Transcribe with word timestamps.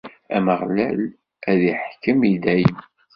Ameɣlal 0.35 0.99
ad 1.49 1.61
iḥkem 1.71 2.19
i 2.31 2.35
dayem. 2.43 2.77